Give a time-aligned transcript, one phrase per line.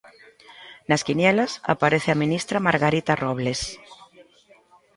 [0.89, 3.61] Nas quinielas aparece a ministra Margarita Robles.